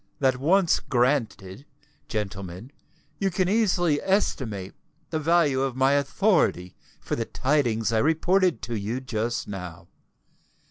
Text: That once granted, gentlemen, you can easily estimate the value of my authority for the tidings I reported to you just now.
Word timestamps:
That 0.19 0.37
once 0.37 0.79
granted, 0.79 1.63
gentlemen, 2.07 2.71
you 3.19 3.29
can 3.29 3.47
easily 3.47 4.01
estimate 4.01 4.73
the 5.11 5.19
value 5.19 5.61
of 5.61 5.75
my 5.75 5.91
authority 5.91 6.75
for 6.99 7.15
the 7.15 7.25
tidings 7.25 7.91
I 7.93 7.99
reported 7.99 8.63
to 8.63 8.75
you 8.75 8.99
just 8.99 9.47
now. 9.47 9.89